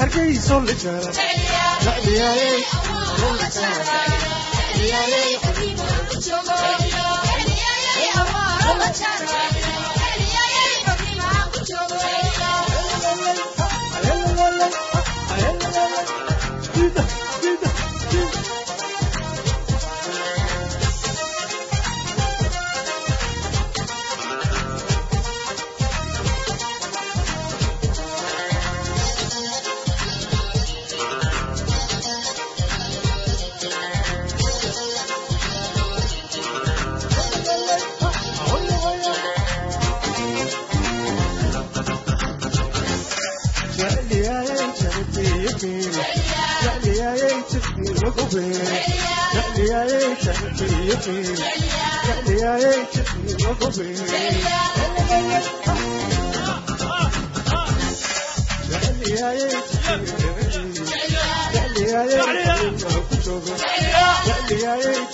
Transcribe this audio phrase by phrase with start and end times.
[0.00, 0.56] hargeyso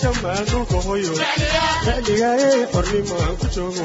[0.03, 1.13] jamaanulka hoyo
[1.85, 3.85] xiligaayey qornimaan ku joogo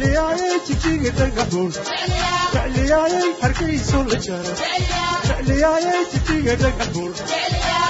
[0.00, 1.70] jecliyaayay jijiga dhagaxuun
[2.54, 4.52] jecliyaayay hargayso la jaro
[5.28, 7.12] jecliyaayay jidii qoraxay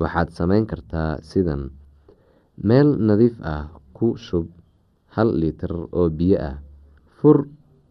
[0.00, 1.62] waxaad samayn kartaa sidan
[2.68, 3.64] meel nadiif ah
[3.96, 4.46] ku shub
[5.14, 6.56] hal litir oo biyo ah
[7.18, 7.38] fur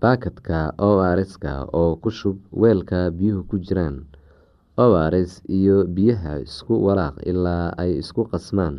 [0.02, 0.90] baakadka o
[1.20, 3.96] rska oo ku shub weelka biyuhu ku jiraan
[4.84, 8.76] o rs iyo biyaha isku walaaq ilaa ay isku qasmaan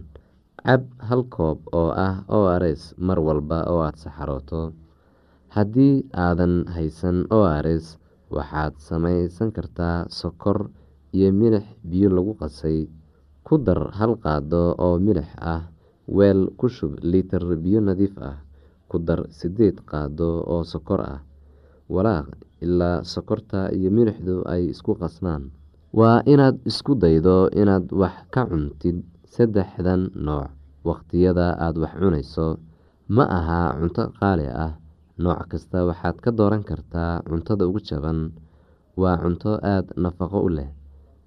[0.65, 4.63] cab hal koob oo ah o rs mar walba oo aada saxarooto.
[5.55, 7.87] Haddii aadan haysan o rs
[8.37, 10.59] waxaad samaysan kartaa sokor
[11.17, 12.79] iyo milix biyo lagu qasay
[13.49, 15.63] ku dar hal qaado oo milix ah
[16.17, 18.37] weel ku shub litir biyo nadiif ah
[18.91, 21.21] ku dar sideed qaado oo sokor ah
[21.95, 22.29] walaaq
[22.65, 25.43] ilaa sokorta iyo milixdu ay isku qasmaan
[25.99, 28.99] waa inaad isku daydo inaad wax ka cuntid
[29.35, 30.51] saddexdan nooc
[30.89, 32.49] waqtiyada aada wax cunayso.
[33.17, 34.73] Ma aha cunto qaali ah
[35.23, 38.19] nooc kasta waxaad ka dooran kartaa cuntada ugu jaban.
[39.01, 40.69] Waa cunto aada nafaqo u leh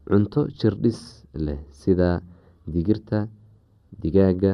[0.08, 1.00] cunto jirdhis
[1.46, 2.10] leh sida
[2.74, 3.20] digirta
[4.02, 4.54] digaaga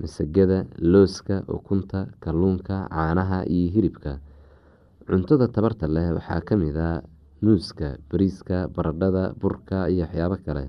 [0.00, 0.58] masagada
[0.92, 4.12] looska ukunta kalluunka caanaha iyo hilibka.
[5.08, 7.02] Cuntada tabarta leh waxaa ka mid a
[7.44, 10.64] muuska bariiska baradhada burka iyo waxyaabo kale.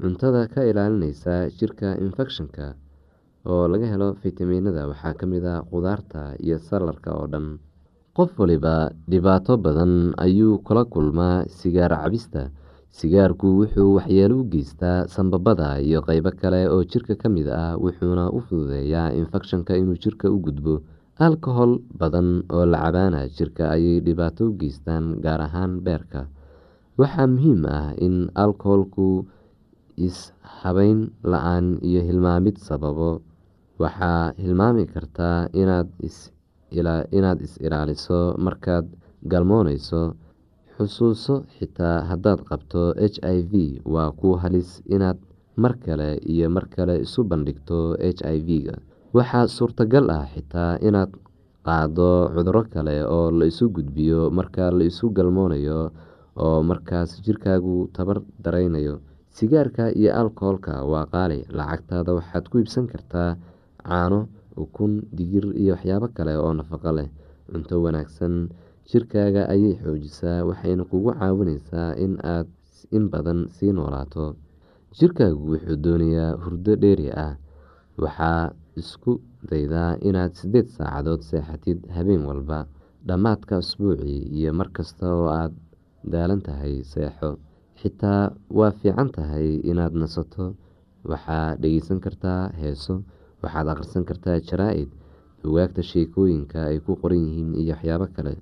[0.00, 2.66] Cuntada ka ilaalineysa jirka infekshanka
[3.50, 7.58] oo laga helo fitamiinada waxaa ka mid a qudaarta iyo salarka oo dhan.
[8.16, 12.50] Qof waliba dhibaato badan ayuu kula kulmaa sigaar cabista
[12.98, 18.24] sigaarku wuxuu waxyeelo u geystaa sanbabada iyo qeybo kale oo jirka ka mid ah wuxuuna
[18.36, 20.74] u fududeeyaa infekshanka inuu jirka u gudbo.
[21.26, 26.20] Alkohol badan oo la cabaana jirka ayay dhibaato u geystaan gaar ahaan beerka.
[26.98, 29.06] Waxaa muhiim ah in alkoholku
[30.06, 31.00] is-habeyn
[31.32, 33.20] la'aan iyo hilmaamid sababo.
[33.82, 38.86] Waxaa hilmaami kartaa inaad is ilaaliso markaad
[39.30, 40.02] galmooneyso
[40.80, 42.82] xusuuso xitaa haddaad qabto
[43.12, 43.52] h i v
[43.94, 45.18] waa ku halis inaad
[45.62, 47.78] mar kale iyo mar kale isu bandhigto
[48.16, 48.76] h i v-ga.
[49.16, 51.10] Waxaa suurtagal ah xitaa inaad
[51.66, 55.80] qaado cuduro kale oo la isu gudbiyo marka la isu galmoonayo
[56.44, 58.94] oo markaas jirkaagu tabar dareynayo
[59.36, 63.30] sigaarka iyo alkoholka waa qaali lacagtaada waxaad ku iibsan kartaa
[63.84, 64.20] caano
[64.62, 67.08] ukun digir iyo waxyaabo kale oo nafaqo leh.
[67.50, 68.34] Cunto wanaagsan
[68.90, 72.48] jirkaaga ayay xoojisaa waxayna kugu caawineysaa in aad
[72.96, 74.24] in badan sii noolaato.
[74.98, 77.34] Jirkaagu wuxuu doonayaa hurdo dheeri ah.
[78.02, 79.12] Waxaa isku
[79.50, 82.58] daydaa inaad sideed saacadood seexatid habeen walba
[83.08, 85.52] dhammaadka asbuucii iyo markasta oo aad
[86.12, 87.30] daalan tahay seexo.
[87.80, 88.22] Xitaa
[88.58, 90.54] waa fiican tahay inaad nasato.
[91.10, 92.94] Waxaa dhegeysan kartaa heeso
[93.42, 94.90] waxaad akhrisan kartaa jaraa-id
[95.42, 98.34] bugaagta sheekooyinka ay ku qoran yihiin iyo waxyaabo kale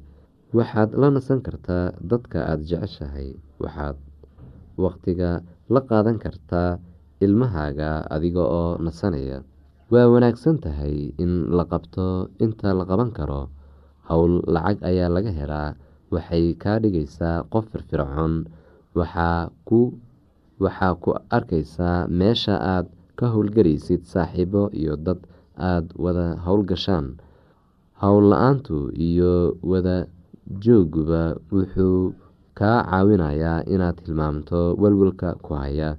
[0.56, 3.28] waxaad la nasan kartaa dadka aada jeceshahay.
[3.62, 3.96] Waxaad
[4.84, 5.30] waqtiga
[5.74, 6.78] la qaadan kartaa
[7.24, 9.38] ilmahaaga adiga oo nasanaya.
[9.92, 13.42] Waa wanaagsan tahay in la qabto inta la qaban karo.
[14.08, 15.70] Howl lacag ayaa laga helaa.
[16.12, 18.34] Waxay kaa dhigaysaa qof firfircoon.
[18.98, 19.80] Waxaa ku
[20.64, 22.86] waxaa ku arkaysaa meesha aad
[23.18, 25.20] ka howlgaraysid saaxiibo iyo dad
[25.68, 27.06] aada wada howlgashaan
[28.02, 30.06] howl la'aantu iyo wada
[30.48, 32.14] jooguba wuxuu
[32.58, 35.90] kaa caawinayaa inaad hilmaamto walwalka ku haya.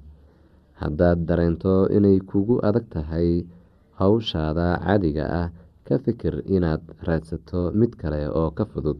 [0.81, 3.45] Haddaad dareento inay kugu adag tahay
[3.99, 5.47] howshaada caadiga ah
[5.85, 8.97] ka fikir inaad raadsato mid kale oo ka fudud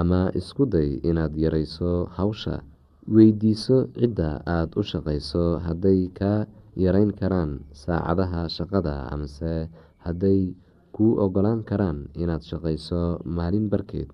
[0.00, 2.62] ama isku day inaad yareyso hawsha.
[3.08, 6.44] Weydiiso cidda aada u shaqeyso hadday kaa
[6.76, 9.66] yareyn karaan saacadaha shaqada amase
[10.04, 10.52] hadday
[10.94, 14.12] kuu ogolaan karaan inaad shaqeyso maalin barkeed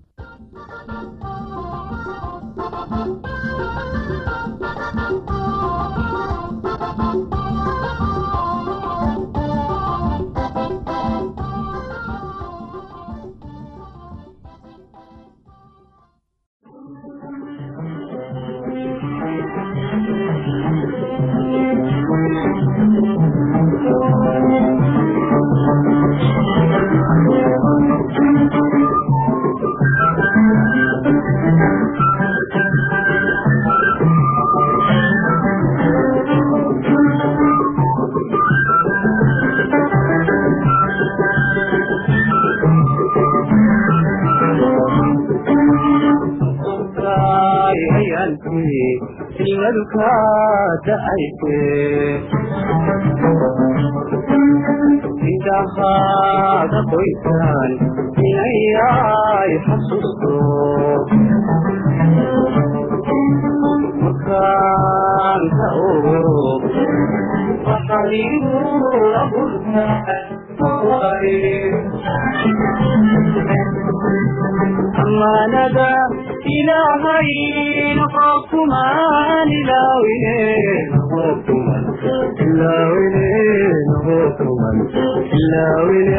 [0.52, 0.88] Thank
[4.62, 4.63] you.
[49.85, 50.11] Ilmaduka
[50.87, 51.57] dacayse
[55.31, 57.71] indhahaada qoysan
[58.29, 60.35] inayay xasuusto
[64.03, 66.19] markaan ka ogo
[67.69, 68.62] waxaligu
[69.23, 69.87] aburta
[75.04, 75.88] amaanada
[76.56, 77.30] ilaahay
[78.00, 80.37] noqokumaan ilaawine
[80.94, 81.85] noqokuman
[82.47, 83.26] ilaawine
[83.90, 84.76] noqokuman
[85.40, 86.18] ilaawine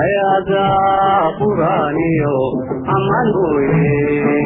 [0.00, 0.64] ayaada
[1.38, 2.36] quraaniyo
[2.96, 4.36] aman weye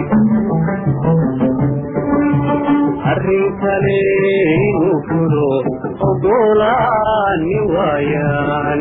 [3.13, 3.99] arrin kale
[4.57, 5.49] inuu fulo
[6.09, 8.81] ogolaani waayaan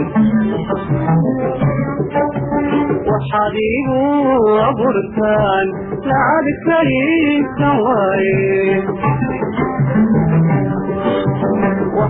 [3.12, 4.01] waxaad igu
[4.70, 5.68] abuurtaan
[6.10, 8.44] lacag kaliisan waaye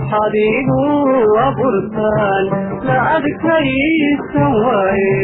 [0.04, 0.80] waxaad igu
[1.46, 2.44] abuurtaan
[2.86, 5.16] lacag kaliisan waaye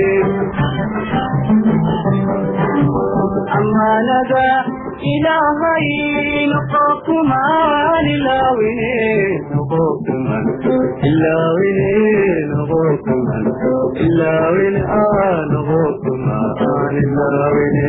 [3.59, 4.47] amaanada
[5.13, 5.89] ilaahay
[6.53, 8.95] noqokumaan ilaawine
[9.55, 10.45] noqokuman
[11.11, 11.89] ilaawine
[12.53, 13.45] noqokuman
[14.07, 17.89] ilaawine aa noqokumaan ilaawine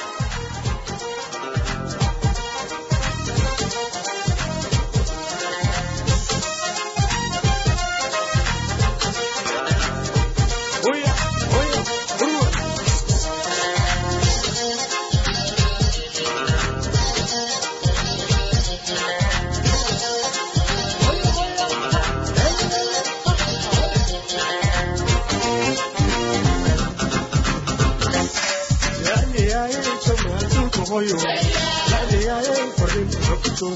[33.61, 33.67] ku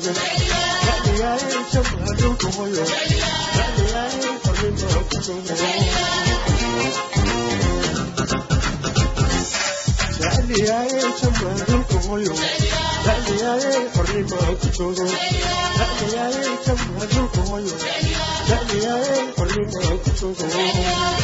[20.17, 21.14] jooga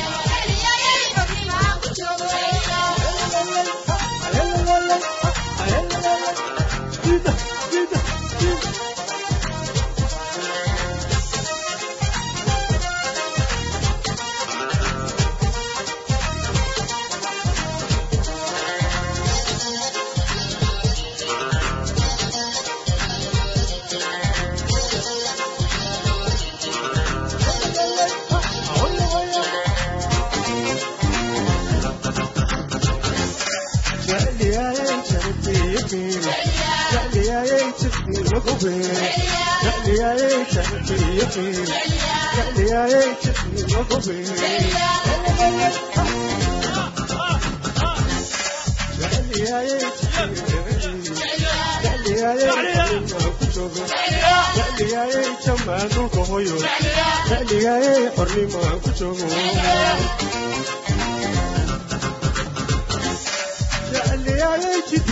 [58.15, 59.27] xornima ku joogo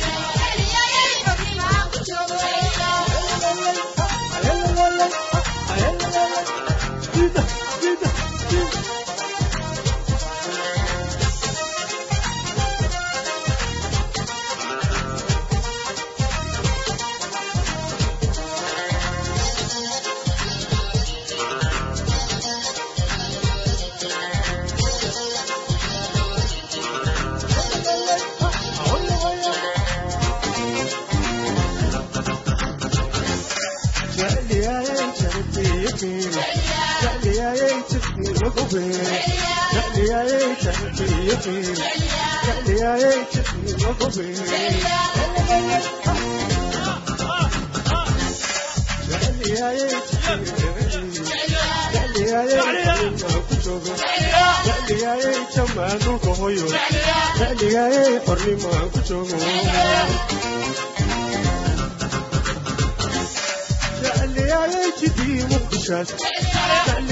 [58.25, 58.97] xornimaan ku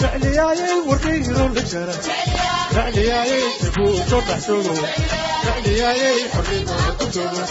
[0.00, 1.94] jecliyayay jabuuto la jara
[2.74, 4.74] jecliyayay jabuuto dhex joogo
[5.46, 7.42] jecliyayay xornimaan ku joogo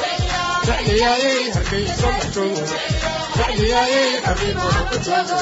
[0.68, 2.64] jecliyayay hargeyso dhex joogo
[3.38, 5.36] jecliyayay xornimaan ku joogo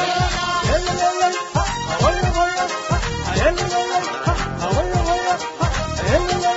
[6.08, 6.55] Hello,